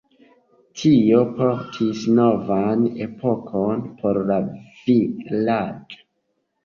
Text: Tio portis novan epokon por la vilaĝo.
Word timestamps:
Tio 0.83 1.19
portis 1.41 1.99
novan 2.21 2.87
epokon 3.09 3.87
por 4.01 4.21
la 4.31 4.39
vilaĝo. 4.89 6.01